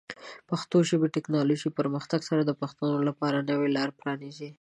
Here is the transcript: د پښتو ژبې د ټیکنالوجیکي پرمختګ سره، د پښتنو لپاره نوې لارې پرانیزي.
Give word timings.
د 0.39 0.41
پښتو 0.49 0.77
ژبې 0.89 1.07
د 1.09 1.13
ټیکنالوجیکي 1.15 1.71
پرمختګ 1.79 2.19
سره، 2.29 2.41
د 2.45 2.51
پښتنو 2.61 2.95
لپاره 3.07 3.45
نوې 3.49 3.69
لارې 3.77 3.97
پرانیزي. 4.01 4.49